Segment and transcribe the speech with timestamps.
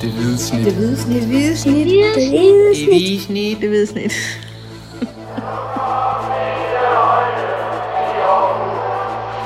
[0.00, 0.64] Det hvide snit.
[0.64, 1.20] Det hvide snit.
[1.22, 1.86] Det hvide snit.
[1.86, 2.30] Det hvide Det
[2.88, 3.60] hvide snit.
[3.60, 4.12] Det hvide snit.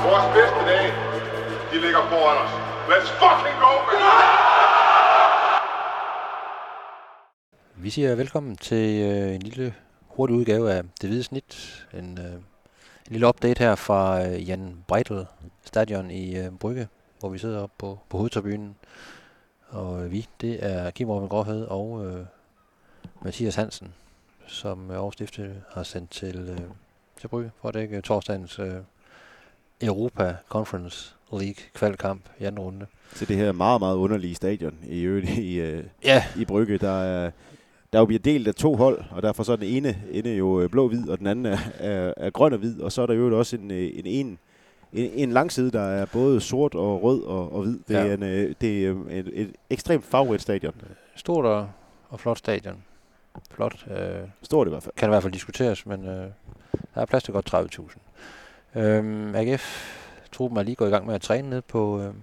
[0.07, 0.91] Vores bedste dage,
[1.71, 2.51] de ligger foran os.
[2.91, 3.99] Let's fucking go, man!
[7.83, 9.73] Vi siger velkommen til øh, en lille
[10.07, 11.85] hurtig udgave af Det Hvide Snit.
[11.93, 12.41] En, øh, en
[13.09, 15.25] lille update her fra øh, Jan Breitel
[15.65, 16.87] stadion i øh, Brygge,
[17.19, 18.75] hvor vi sidder oppe på, på hovedtribunen.
[19.71, 22.25] Og øh, vi, det er Kim Robin Gråhed og øh,
[23.21, 23.93] Mathias Hansen,
[24.47, 26.59] som øh, overstiftet har sendt til, øh,
[27.19, 28.73] til Brygge for at dække torsdagens øh,
[29.81, 32.85] Europa Conference League kvalkamp i anden runde.
[33.15, 36.77] til det her meget, meget underlige stadion i øvrigt i, øh, Ja, i Brygge.
[36.77, 37.31] Der er,
[37.93, 40.61] der jo bliver delt af to hold, og derfor så er den ene ende jo
[40.61, 43.13] øh, blå-hvid, og den anden er, er, er grøn og hvid, og så er der
[43.13, 44.39] jo også en, øh, en, en,
[44.93, 47.79] en, en lang side, der er både sort og rød og, og hvid.
[47.87, 48.07] Det Ja.
[48.07, 50.73] er, en, øh, det er et, et ekstremt farverigt stadion.
[51.15, 51.69] stort og,
[52.09, 52.83] og flot stadion.
[53.51, 53.85] Flot.
[53.91, 54.93] Øh, Stort i hvert fald.
[54.97, 56.25] kan i hvert fald diskuteres, men øh,
[56.95, 57.53] der er plads til godt
[58.75, 58.79] 30.000.
[58.79, 59.97] Øhm, AGF
[60.31, 62.13] truppen er lige gået i gang med at træne ned på, øh,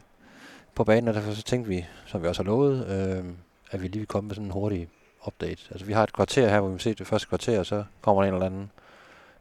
[0.74, 3.24] på banen, og derfor så tænkte vi, som vi også har lovet, øh,
[3.70, 4.88] at vi lige vil komme med sådan en hurtig
[5.26, 5.62] update.
[5.70, 7.84] Altså vi har et kvarter her, hvor vi vil se det første kvarter, og så
[8.00, 8.70] kommer der en eller anden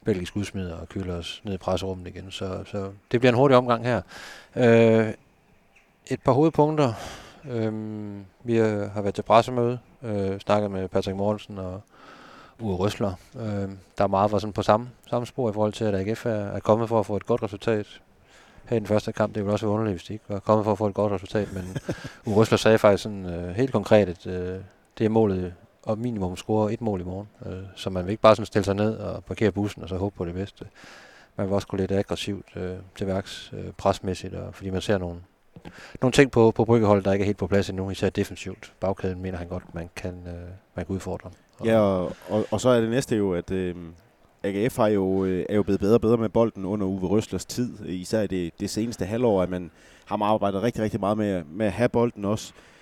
[0.07, 2.31] belgisk udsmider og kylder os ned i presserummet igen.
[2.31, 4.01] Så, så det bliver en hurtig omgang her.
[4.55, 5.13] Øh,
[6.07, 6.93] et par hovedpunkter.
[7.49, 11.81] Øhm, vi har været til pressemøde, øh, snakket med Patrick Mortensen og
[12.59, 13.13] Uwe Røsler.
[13.35, 16.25] Øh, der er meget var sådan på samme, samme spor i forhold til, at AGF
[16.25, 17.87] er, er kommet for at få et godt resultat.
[18.65, 20.65] Her i den første kamp, det ville også være underligt, hvis de ikke var kommet
[20.65, 21.77] for at få et godt resultat, men
[22.25, 24.59] Uwe Røsler sagde faktisk sådan øh, helt konkret, at øh,
[24.97, 27.27] det er målet og minimum score et mål i morgen.
[27.45, 29.97] Øh, så man vil ikke bare sådan stille sig ned og parkere bussen og så
[29.97, 30.65] håbe på det bedste.
[31.35, 34.97] Man vil også gå lidt aggressivt øh, til værks øh, presmæssigt, og, fordi man ser
[34.97, 35.19] nogle,
[36.01, 38.73] nogle ting på, på bryggeholdet, der ikke er helt på plads endnu, især defensivt.
[38.79, 41.29] Bagkæden mener han godt, man kan, øh, man kan udfordre.
[41.59, 43.75] Og, Ja, og, og, og så er det næste jo, at øh,
[44.43, 47.45] AGF har jo, øh, er jo blevet bedre og bedre med bolden under Uwe Røslers
[47.45, 47.85] tid.
[47.85, 49.71] Især i det, det seneste halvår, at man
[50.05, 52.53] har arbejdet rigtig, rigtig meget med, med at have bolden også.
[52.55, 52.76] Øh,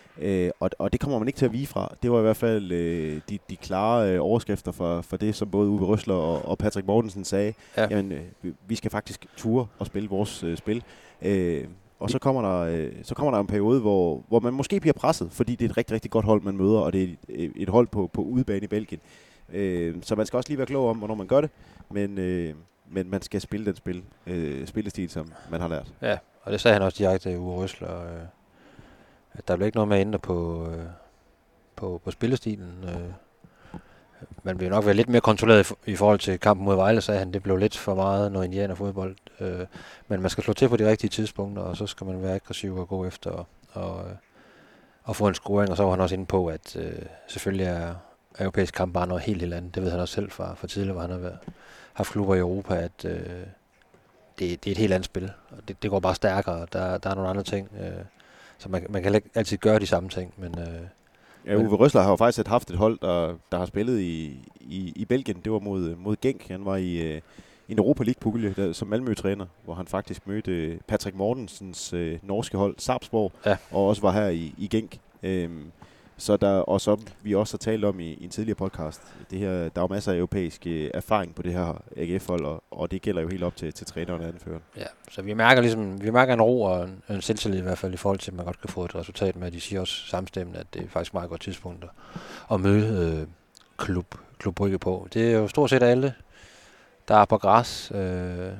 [0.59, 1.95] og, og det kommer man ikke til at vige fra.
[2.03, 5.49] Det var i hvert fald øh, de, de klare øh, overskrifter for, for det, som
[5.51, 7.53] både Uwe Røsler og, og Patrick Mortensen sagde.
[7.77, 7.87] Ja.
[7.91, 10.83] Jamen, øh, vi- vi skal faktisk ture og spille vores øh, spil.
[11.21, 11.63] Øh,
[11.99, 14.93] og så kommer, der, øh, så kommer der en periode, hvor, hvor man måske bliver
[14.93, 17.51] presset, fordi det er et rigtig, rigtig godt hold, man møder, og det er et,
[17.55, 19.01] et hold på, på udebane i Belgien.
[19.53, 21.49] Øh, så man skal også lige være klog om, hvornår man gør det,
[21.91, 22.53] men, øh,
[22.91, 25.93] men man skal spille den spil, øh, spillestil, som man har lært.
[26.01, 28.19] Ja, og det sagde han også direkte Uwe Røsler, øh,
[29.37, 30.85] at der bliver ikke noget med at ændre på, øh,
[31.75, 32.83] på, på spillestilen.
[32.83, 33.11] Øh,
[34.43, 37.01] man vil nok være lidt mere kontrolleret i, for- i forhold til kampen mod Vejle,
[37.01, 37.33] sagde han.
[37.33, 39.15] Det blev lidt for meget noget indianerfodbold.
[39.39, 39.65] Øh,
[40.07, 42.75] men man skal slå til på de rigtige tidspunkter, og så skal man være aggressiv
[42.77, 44.15] og gå efter og, og, øh,
[45.03, 45.71] og få en scoring.
[45.71, 47.95] Og så var han også inde på, at øh, selvfølgelig er
[48.39, 49.75] europæisk kamp bare noget helt, helt andet.
[49.75, 51.37] Det ved han også selv fra, fra tidligere, hvor han har været,
[51.93, 53.19] haft klubber i Europa, at øh,
[54.39, 55.31] det, det er et helt andet spil.
[55.51, 56.67] Og det, det går bare stærkere.
[56.73, 57.69] Der, der er nogle andre ting.
[57.79, 58.05] Øh,
[58.57, 60.65] så man, man kan ikke altid gøre de samme ting, men øh,
[61.45, 64.93] Ja, Uwe Røsler har jo faktisk haft et hold, der, der har spillet i, i,
[64.95, 65.37] i Belgien.
[65.43, 66.47] Det var mod, mod Genk.
[66.47, 67.21] Han var i, øh,
[67.69, 73.31] en Europa League-pulje som Malmø-træner, hvor han faktisk mødte Patrick Mortensens øh, norske hold, Sarpsborg,
[73.45, 73.57] Ja.
[73.71, 74.97] og også var her i, i Genk.
[75.23, 75.71] Øhm,
[76.17, 79.39] så der, og som vi også har talt om i, i en tidligere podcast, det
[79.39, 82.91] her, der er jo masser af europæisk øh, erfaring på det her AGF-hold, og, og
[82.91, 84.61] det gælder jo helt op til, til træneren og anføreren.
[84.77, 84.85] ja.
[85.11, 87.93] Så vi mærker ligesom, vi mærker en ro og en, en selvtillid i hvert fald
[87.93, 89.51] i forhold til, at man godt kan få et resultat med.
[89.51, 91.89] De siger også samstemmende, at det er faktisk et meget godt tidspunkt at,
[92.51, 93.27] at møde øh,
[93.77, 95.07] klub, klub Brygge på.
[95.13, 96.13] Det er jo stort set alle,
[97.07, 97.91] der er på græs.
[97.95, 98.51] Øh,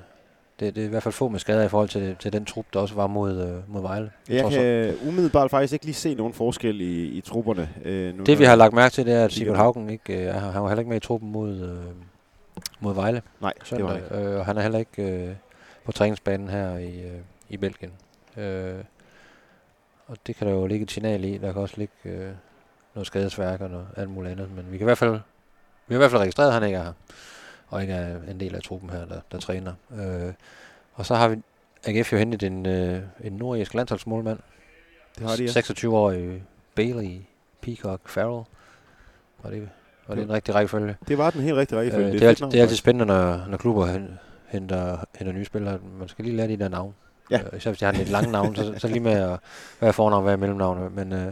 [0.60, 2.66] det, det er i hvert fald få med skader i forhold til, til den trup,
[2.74, 4.12] der også var mod, øh, mod Vejle.
[4.30, 7.70] Jeg kan umiddelbart faktisk ikke lige se nogen forskel i, i trupperne.
[7.84, 9.58] Øh, nu Det vi har lagt mærke til, det er, at Sigurd.
[9.58, 10.34] Haugen ikke øh.
[10.34, 11.94] Han var heller ikke med i truppen mod, øh,
[12.80, 13.22] mod Vejle.
[13.42, 14.30] Nej, det var han søndag, ikke.
[14.32, 15.36] øh, og han er heller ikke øh,
[15.86, 17.92] på træningsbanen her i, øh, i Belgien.
[18.38, 18.76] Øh,
[20.08, 21.38] og det kan der jo ligge et signal i.
[21.38, 22.32] Der kan også ligge øh,
[22.96, 24.50] noget skadesværk og noget alt muligt andet.
[24.56, 25.12] Men vi kan i hvert fald,
[25.88, 26.94] vi har i hvert fald registreret, at han ikke er her.
[27.68, 29.74] Og ikke er en del af truppen her, der, der træner.
[30.00, 30.34] Øh,
[30.94, 31.36] og så har vi
[31.86, 34.40] AGF jo hentet en, øh, en nordisk landsholdsmålmand.
[35.20, 35.50] Det har de, ja.
[35.50, 36.44] 26-årig
[36.76, 37.18] Bailey
[37.62, 38.46] Peacock Farrell.
[39.44, 39.70] Var det,
[40.08, 40.96] var det en rigtig rækkefølge?
[41.08, 42.08] Det var den helt rigtige Øh, rækkefølge.
[42.08, 45.34] det, et er altid, navn, det er altid spændende, når, når klubber hen- henter, henter
[45.34, 45.80] nye spillere.
[46.00, 46.96] Man skal lige lære de der navn.
[47.32, 47.40] Ja.
[47.52, 49.40] Øh, især hvis de har lidt lange navn, så, så lige med at
[49.82, 50.96] være fornavn, er mellemnavn.
[50.96, 51.32] Men, øh,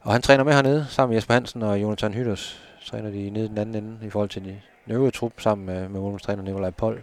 [0.00, 2.62] og han træner med hernede, sammen med Jesper Hansen og Jonathan Hytters.
[2.86, 5.88] Træner de nede den anden ende, i forhold til de den øvrige trup, sammen med,
[5.88, 7.02] med målmandstræner Nikolaj Pold.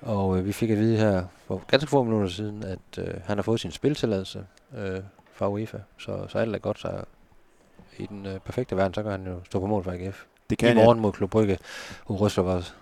[0.00, 3.38] Og øh, vi fik at vide her for ganske få minutter siden, at øh, han
[3.38, 4.46] har fået sin spiltilladelse
[4.76, 5.00] øh,
[5.32, 5.78] fra UEFA.
[5.98, 7.04] Så, så alt er godt, så
[7.98, 10.24] i den øh, perfekte verden, så kan han jo stå på mål for AGF.
[10.50, 11.58] Det I kan morgen mod Klub Brygge.
[12.08, 12.72] Urøsler var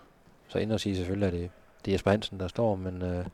[0.49, 1.51] så ind og sige selvfølgelig, at det,
[1.85, 3.27] det er Jesper Hansen, der står, men øh,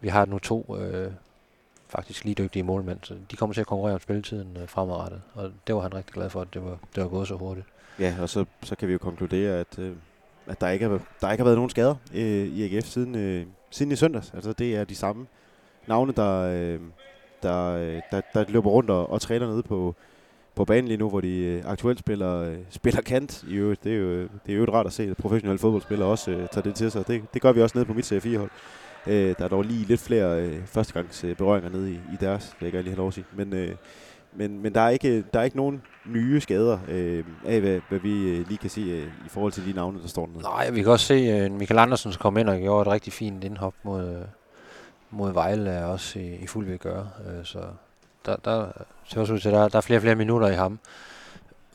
[0.00, 1.12] vi har nu to øh,
[1.88, 5.52] faktisk lige dygtige målmænd, så de kommer til at konkurrere om spilletiden øh, fremadrettet, og
[5.66, 7.66] det var han rigtig glad for, at det var, det var gået så hurtigt.
[7.98, 9.96] Ja, og så, så kan vi jo konkludere, at, øh,
[10.46, 13.46] at der, ikke har, der ikke har været nogen skader øh, i AGF siden, øh,
[13.70, 14.32] siden i søndags.
[14.34, 15.26] Altså det er de samme
[15.86, 16.80] navne, der, øh,
[17.42, 19.94] der, øh, der, der løber rundt og, og træner nede på,
[20.54, 23.44] på banen lige nu, hvor de øh, aktuelt spiller, øh, spiller kant.
[23.48, 23.84] I øvrigt.
[23.84, 26.62] Det er jo, det er jo rart at se, at professionelle fodboldspillere også øh, tager
[26.62, 27.06] det til sig.
[27.06, 28.50] Det, det gør vi også nede på mit C4-hold.
[29.06, 32.44] Øh, der er dog lige lidt flere øh, førstegangs øh, berøringer nede i, i deres,
[32.44, 33.26] det kan jeg lige have lov at sige.
[33.32, 33.74] Men, øh,
[34.34, 37.98] men, men der, er ikke, der er ikke nogen nye skader øh, af, hvad, hvad
[37.98, 40.42] vi øh, lige kan se øh, i forhold til de navne, der står dernede.
[40.42, 43.12] Nej, vi kan også se, at uh, Michael Andersen kom ind og gjorde et rigtig
[43.12, 44.24] fint indhop mod, øh,
[45.10, 47.10] mod Vejle, er også i, i fuld ved at gøre.
[47.18, 47.58] Uh, så
[48.26, 48.66] der, der
[49.04, 50.78] ser også ud til, at der, der er flere og flere minutter i ham.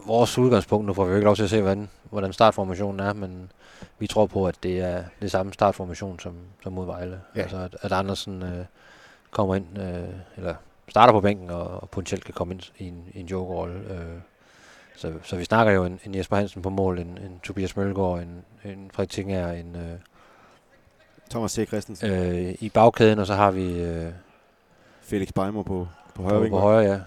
[0.06, 3.13] Vores udgangspunkt, nu får vi jo ikke lov til at se, hvordan, hvordan startformationen er,
[3.13, 3.51] men
[4.00, 6.33] vi tror på, at det er det samme startformation som,
[6.63, 7.21] som mod Vejle.
[7.36, 7.42] Ja.
[7.42, 8.65] Altså, at, at Andersen øh,
[9.31, 10.56] kommer ind, øh, eller
[10.89, 13.75] starter på bænken, og, og potentielt kan komme ind i en, i en jokerrolle.
[13.89, 14.19] Øh.
[14.95, 18.19] Så, så vi snakker jo en, en Jesper Hansen på mål, en, en Tobias Mølgaard,
[18.19, 20.00] en, en Frederik Tinger, en øh,
[21.30, 21.68] Thomas C.
[21.68, 24.12] Christensen, øh, i bagkæden, og så har vi øh,
[25.01, 27.00] Felix Beimer på, på højre på, på højre, ja.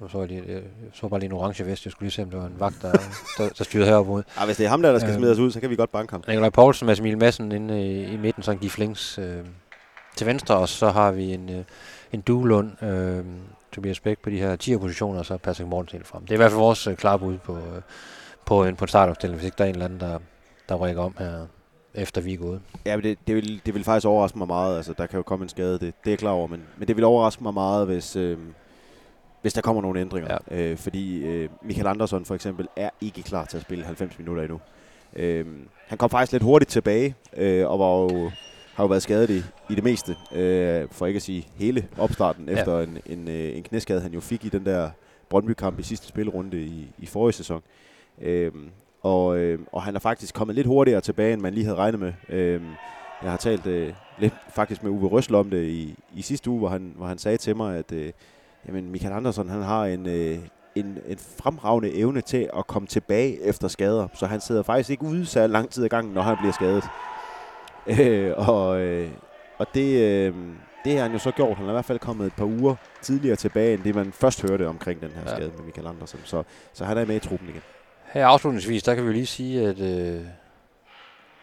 [0.00, 0.62] Nu så lige, jeg
[0.92, 1.84] så bare lige en orange vest.
[1.84, 2.92] Jeg skulle lige se, om det var en vagt, der,
[3.38, 4.22] der, der styrede heroppe ud.
[4.36, 5.20] Ah, hvis det er ham der, der skal Øhm.
[5.20, 6.24] smides ud, så kan vi godt banke ham.
[6.28, 9.44] Nikolaj Poulsen, Mads Emil Madsen inde i, i midten, så en Gif Links øh,
[10.16, 11.64] til venstre, og så har vi en, øh,
[12.12, 13.24] en Duelund, øh,
[13.72, 16.22] Tobias Bæk på de her 10 positioner, og så Patrick Mortensen helt frem.
[16.22, 17.82] Det er i hvert fald vores øh, klare bud på, øh,
[18.46, 20.18] på en, på en startopstilling, hvis ikke der er en eller anden, der,
[20.68, 21.46] der rykker om her,
[21.94, 22.60] efter vi er gået.
[22.86, 24.76] Ja, men det, det, vil, det vil faktisk overraske mig meget.
[24.76, 26.46] Altså, der kan jo komme en skade, det, det er jeg klar over.
[26.46, 28.38] Men, men det vil overraske mig meget, hvis, øh,
[29.42, 30.38] hvis der kommer nogle ændringer.
[30.50, 30.56] Ja.
[30.56, 34.42] Øh, fordi øh, Michael Andersson for eksempel er ikke klar til at spille 90 minutter
[34.42, 34.60] endnu.
[35.16, 35.46] Øh,
[35.86, 38.30] han kom faktisk lidt hurtigt tilbage, øh, og var jo,
[38.74, 40.16] har jo været skadet i, i det meste.
[40.34, 42.52] Øh, for ikke at sige hele opstarten, Ja.
[42.52, 44.90] efter en, en, øh, en knæskade, han jo fik i den der
[45.28, 47.62] Brøndby-kamp i sidste spilrunde i, i forrige sæson.
[48.22, 48.52] Øh,
[49.02, 52.00] og, øh, og han er faktisk kommet lidt hurtigere tilbage, end man lige havde regnet
[52.00, 52.12] med.
[52.28, 52.60] Øh,
[53.22, 56.58] jeg har talt øh, lidt faktisk med Uwe Røsler om det i, i sidste uge,
[56.58, 58.12] hvor han, hvor han sagde til mig, at øh,
[58.68, 60.38] jamen Michael Andersen han har en, øh,
[60.74, 64.08] en, en fremragende evne til at komme tilbage efter skader.
[64.14, 66.84] Så han sidder faktisk ikke ude så lang tid ad gangen, når han bliver skadet.
[67.86, 69.10] Øh, og øh,
[69.58, 70.34] og det, øh,
[70.84, 71.56] det har han jo så gjort.
[71.56, 74.42] Han er i hvert fald kommet et par uger tidligere tilbage, end det man først
[74.42, 75.36] hørte omkring den her Ja.
[75.36, 76.20] skade med Michael Andersen.
[76.24, 76.42] Så,
[76.72, 77.62] så han er med i truppen igen.
[78.04, 80.20] Her afslutningsvis, der kan vi lige sige, at øh,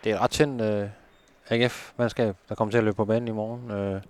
[0.03, 0.87] det er et ret tændt øh,
[1.49, 3.71] AGF-mandskab, der kommer til at løbe på banen i morgen.
[3.71, 4.01] Øh,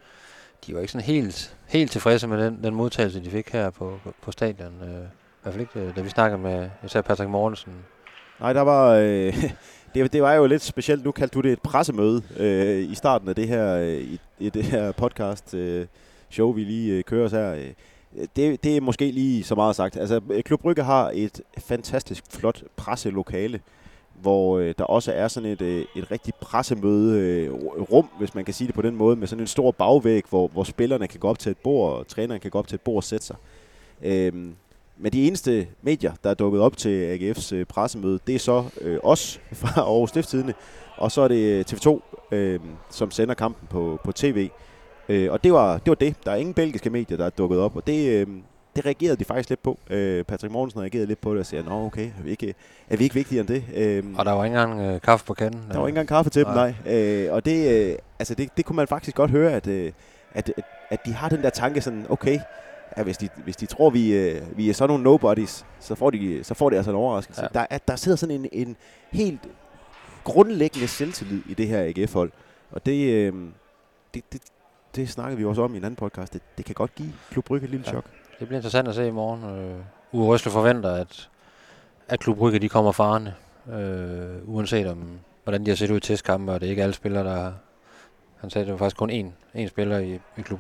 [0.68, 4.00] de var ikke sådan helt, helt tilfredse med den, den modtagelse, de fik her på,
[4.04, 4.74] på, på stadion.
[4.84, 7.74] Øh, I hvert fald ikke, øh, da vi snakkede med især Patrick Mortensen.
[8.42, 8.94] Nej, der var...
[8.94, 9.44] Øh,
[9.94, 11.06] det, det var jo lidt specielt.
[11.06, 14.50] Nu kaldte du det et pressemøde øh, i starten af det her, øh, i, i
[14.50, 15.86] det her podcast øh,
[16.30, 17.54] show, vi lige øh, kører os her.
[17.54, 17.68] Øh,
[18.36, 19.98] Det, det er måske lige så meget sagt.
[19.98, 23.60] Altså, øh, Klub Brygge har et fantastisk flot presselokale,
[24.22, 27.54] hvor øh, der også er sådan et, øh, et rigtig pressemøde øh,
[27.92, 30.48] rum, hvis man kan sige det på den måde, med sådan en stor bagvæg, hvor,
[30.48, 32.82] hvor spillerne kan gå op til et bord, og træneren kan gå op til et
[32.82, 33.36] bord og sætte sig.
[34.02, 34.56] Øhm,
[35.00, 38.64] men de eneste medier, der er dukket op til AGF's øh, pressemøde, det er så
[38.82, 40.54] øh, os fra Aarhus Stiftstidende,
[40.98, 42.00] og så er det TV2,
[42.32, 44.50] øh, som sender kampen på, på tv.
[45.10, 46.16] Øh, og det var, det var det.
[46.26, 48.28] Der er ingen belgiske medier, der er dukket op, og det, øh,
[48.76, 49.80] det reagerede de faktisk lidt på.
[49.90, 52.54] Øh, Patrick Mortensen reagerede lidt på det og siger, nå okay, er vi ikke,
[52.90, 53.64] er vi ikke vigtigere end det?
[53.76, 55.62] Øh, Og der var ikke engang øh, kaffe på kanden.
[55.72, 56.74] der var ikke engang kaffe til dem, nej.
[56.88, 59.92] Øh, og det, øh, altså det, det kunne man faktisk godt høre, at, øh,
[60.34, 62.40] at, at, at de har den der tanke sådan, okay,
[62.98, 66.10] ja, hvis, de, hvis de tror, vi, øh, vi er sådan nogle nobodies, så får
[66.10, 67.42] de, så får de altså en overraskelse.
[67.42, 67.48] Ja.
[67.54, 68.76] Der, er, der sidder sådan en, en
[69.12, 69.40] helt
[70.24, 72.32] grundlæggende selvtillid i det her AGF-hold.
[72.72, 73.34] Og det, øh,
[74.14, 74.42] det, det,
[74.96, 76.34] det snakkede vi også om i en anden podcast.
[76.34, 77.92] Det, det kan godt give Klub Brygge et lille Ja.
[77.92, 78.04] chok.
[78.40, 79.44] Det bliver interessant at se i morgen.
[79.44, 79.76] Øh,
[80.12, 81.30] Uwe Røsle forventer, at,
[82.08, 83.36] at Klub Brygge de kommer farne.
[83.74, 86.94] Øh, uanset om, hvordan de har set ud i testkampe, og det er ikke alle
[86.96, 87.52] spillere, der.
[88.42, 90.60] Han sagde, at det var faktisk kun én, én spiller i, i Klub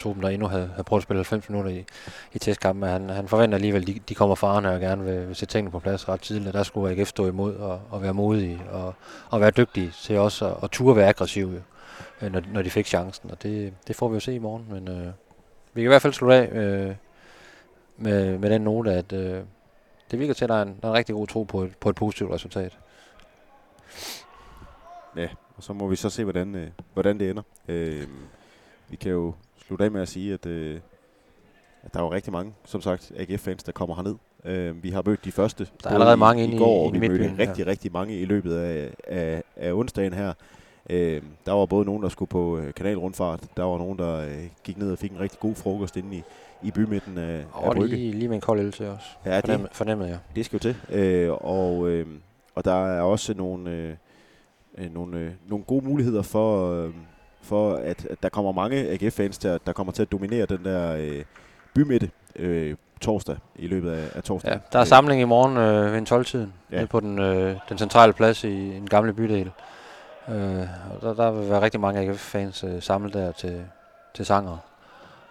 [0.00, 1.84] truppen, der endnu havde, havde prøvet at spille 90 minutter i,
[2.32, 2.86] i testkampe.
[2.86, 5.70] Han, han forventer alligevel, at de, de kommer farne og gerne vil, vil sætte tingene
[5.70, 6.54] på plads ret tidligt.
[6.54, 8.94] Der skulle AGF stå imod og, og være modige og,
[9.30, 11.60] og være dygtige til også at, og turde være aggressive, jo,
[12.26, 13.30] øh, når, når de fik chancen.
[13.30, 14.66] Og det, det får vi jo se i morgen.
[14.70, 15.06] Men øh,
[15.74, 16.94] vi kan i hvert fald slutte af øh,
[17.96, 19.42] med, med den note, at øh,
[20.10, 21.76] det virker til, at der er en, der er en rigtig god tro på et,
[21.80, 22.78] på et positivt resultat.
[25.60, 27.42] Og så må vi så se, hvordan, øh, hvordan det ender.
[27.68, 28.02] Øh,
[28.88, 29.32] vi kan jo
[29.66, 30.80] slutte af med at sige, at, øh,
[31.82, 34.14] at der er jo rigtig mange, som sagt, AGF-fans, der kommer herned
[34.44, 35.66] Øh, vi har mødt de første.
[35.82, 37.48] Der er allerede både mange i, i i- går, inde og i vi mødte midtbyen,
[37.48, 40.32] rigtig, rigtig mange i løbet af, af, af onsdagen her.
[40.90, 43.40] Øh, der var både nogen, der skulle på øh, kanalrundfart.
[43.56, 46.22] Der var nogen, der øh, gik ned og fik en rigtig god frokost inde i,
[46.62, 47.96] i bymidten af, af Og Brygge.
[47.96, 49.18] lige, lige med en kold øl til os.
[49.24, 50.18] Ja, det, Fornemmede, fornemmede jeg.
[50.36, 50.76] det skal jo til.
[50.98, 52.06] Øh, og, øh,
[52.54, 53.94] og der er også nogle, øh,
[54.78, 56.90] øh, nogle, øh, nogle gode muligheder for, øh,
[57.42, 60.96] for at, at der kommer mange AGF-fans, der, der kommer til at dominere den der
[60.96, 61.24] øh,
[61.74, 64.52] bymidte øh, torsdag i løbet af, af torsdag.
[64.52, 66.52] Ja, der er samling i morgen øh, ved en 12-tiden.
[66.72, 66.84] Ja.
[66.84, 69.50] På den, øh, den centrale plads i en gamle bydel.
[70.28, 73.64] Øh, og der, der vil være rigtig mange AGF-fans øh, samlet der til,
[74.14, 74.56] til sanger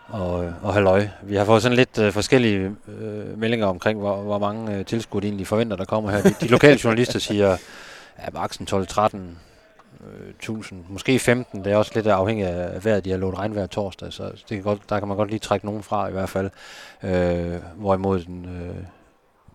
[0.08, 1.08] og, øh, og halløj.
[1.22, 5.22] Vi har fået sådan lidt øh, forskellige øh, meldinger omkring, hvor, hvor mange øh, tilskuere
[5.22, 6.22] de egentlig forventer, der kommer her.
[6.22, 7.58] De, de lokale journalister siger,
[8.20, 9.18] ja, maksen 12-13
[10.06, 11.64] øh, 1000, måske 15.
[11.64, 13.06] Det er også lidt afhængigt af vejret.
[13.06, 15.66] De har lovet regnvejr torsdag, så det kan godt, der kan man godt lige trække
[15.66, 16.50] nogen fra i hvert fald.
[17.04, 18.76] Øh, hvorimod den, øh,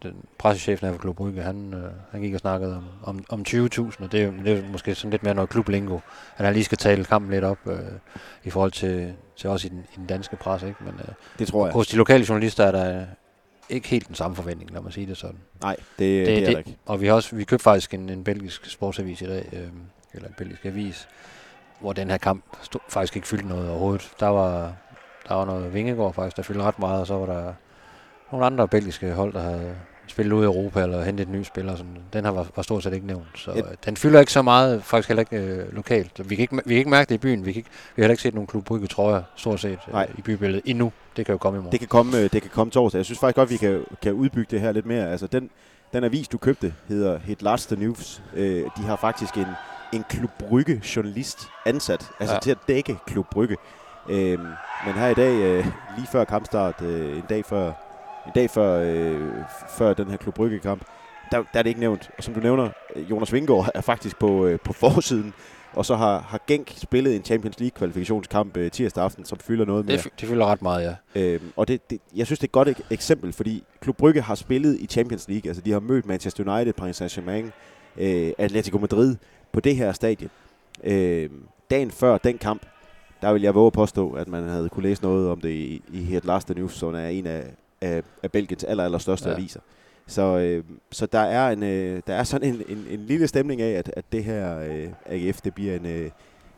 [0.03, 4.05] den pressechefen af Klub Brygge, han, øh, han gik og snakkede om, om, om 20.000,
[4.05, 5.99] og det er, det er måske sådan lidt mere noget klublingo,
[6.37, 7.79] at han lige skal tale kampen lidt op øh,
[8.45, 10.69] i forhold til, til os i den, i den danske presse.
[10.69, 10.85] Ikke?
[10.85, 11.73] Men øh, Det tror jeg.
[11.73, 13.05] hos de lokale journalister er der
[13.69, 15.39] ikke helt den samme forventning, lad mig sige det sådan.
[15.63, 16.77] Nej, det, det, det er der ikke.
[16.87, 19.69] Og vi har også vi købte faktisk en, en belgisk sportsavis i dag, øh,
[20.15, 21.09] eller en belgisk avis,
[21.81, 24.13] hvor den her kamp stod, faktisk ikke fyldte noget overhovedet.
[24.21, 24.75] Der var,
[25.29, 27.53] der var noget Vingegård faktisk, der fyldte ret meget, og så var der
[28.33, 31.77] nogle andre belgiske hold, der havde spillet ud i Europa eller hentet en ny spiller.
[31.77, 31.93] Sådan.
[32.13, 33.27] Den her var, var stort set ikke nævnt.
[33.35, 36.11] Så Et- øh, den fylder ikke så meget, faktisk heller ikke øh, lokalt.
[36.17, 37.47] Så Vi kan ikke, vi kan ikke mærke det i byen.
[37.47, 40.07] Vi, kan ikke, vi har heller ikke set nogen klub Brygge trøjer, stort set, Nej.
[40.11, 40.93] øh, i bybilledet endnu.
[41.17, 41.73] Det kan jo komme i morgen.
[41.73, 42.99] Det kan komme, øh, det kan komme torsdag.
[42.99, 45.11] Jeg synes faktisk godt, vi kan, kan udbygge det her lidt mere.
[45.11, 45.51] Altså, den,
[45.93, 48.23] den avis, du købte, hedder Het Laatste News.
[48.35, 49.47] Øh, de har faktisk en,
[49.93, 52.41] en Klub Brygge journalist ansat, altså ja.
[52.41, 53.57] Til at dække Klub Brygge.
[54.09, 54.39] Øh,
[54.87, 57.73] men her i dag, øh, lige før kampstart, øh, en dag før,
[58.27, 59.31] en dag før, øh,
[59.79, 60.85] før den her Klub kamp,
[61.33, 62.11] der, der er det ikke nævnt.
[62.19, 65.35] Og som du nævner, øh, Jonas Vingård er faktisk på, øh, på forsiden.
[65.73, 69.65] Og så har, har Genk spillet en Champions League kvalifikationskamp øh, tirsdag aften, som fylder
[69.65, 69.97] noget mere.
[69.97, 71.21] det, fy- det fylder ret meget, ja.
[71.21, 74.21] Øhm, og det, det, jeg synes, det er et godt ek- eksempel, fordi Klub Brygge
[74.21, 75.49] har spillet i Champions League.
[75.51, 77.51] Altså, de har mødt Manchester United, Paris Saint-Germain,
[77.99, 79.17] øh, Atletico Madrid
[79.53, 80.29] på det her stadie.
[80.85, 81.31] Øh,
[81.71, 82.63] dagen før den kamp,
[83.23, 85.83] der vil jeg våge at påstå, at man havde kunne læse noget om det i,
[85.93, 87.45] i Het Laatste News, som er en af,
[87.81, 89.35] af, af Belgiens aller, aller største ja.
[89.35, 89.61] Aviser.
[90.07, 93.61] Så, øh, så der er en, øh, der er sådan en, en, en lille stemning
[93.61, 96.11] af, at, at det her øh, AGF, det bliver en, øh,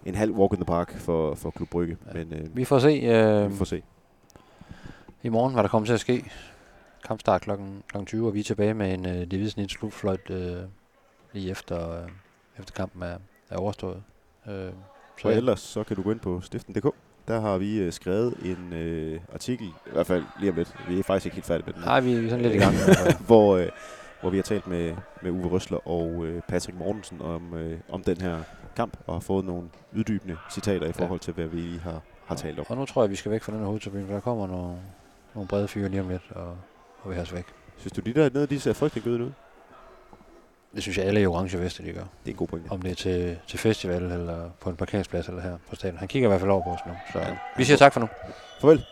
[0.04, 1.96] en halv walk in the park for, for Klub Brygge.
[2.06, 2.12] Ja.
[2.24, 2.88] Men øh, Vi får se.
[2.88, 3.82] Øh, vi får se.
[5.22, 6.24] i morgen, hvad der kommer til at ske.
[7.06, 7.50] Kampstart kl.
[8.06, 10.56] 20, og vi er tilbage med en øh, division slutfløjt øh,
[11.32, 12.08] lige efter, øh,
[12.58, 13.16] efter kampen er,
[13.50, 14.02] er overstået.
[14.48, 14.70] Øh,
[15.22, 16.86] Så ellers så kan du gå ind på stiften.dk.
[17.28, 20.74] Der har vi øh, skrevet en øh, artikel, i hvert fald lige om lidt.
[20.88, 21.82] Vi er faktisk ikke helt færdige med den.
[21.82, 22.74] Nej, vi er sådan lidt i gang.
[22.74, 23.14] fald.
[23.26, 23.68] hvor, øh,
[24.20, 28.02] hvor vi har talt med, med Uwe Røsler og øh, Patrick Mortensen om, øh, om
[28.02, 28.38] den her
[28.76, 32.34] kamp, og har fået nogle uddybende citater i forhold til, hvad vi lige har, har
[32.34, 32.64] talt om.
[32.68, 34.76] og nu tror jeg, vi skal væk fra den her hovedtribune, for der kommer nogle,
[35.34, 36.56] nogle brede fyre lige om lidt, og,
[37.02, 37.46] og vi har os væk.
[37.76, 39.30] Synes du, de der nede, de ser frygtelig gode ud?
[40.76, 42.00] Det synes jeg alle i orange veste, de gør.
[42.00, 42.70] Det er en god pointe.
[42.70, 45.98] Om det er til, til festival, eller på en parkeringsplads, eller her på stadion.
[45.98, 46.92] Han kigger i hvert fald over på os nu.
[47.12, 47.36] Så Ja.
[47.56, 48.08] vi siger tak for nu.
[48.60, 48.84] Farvel.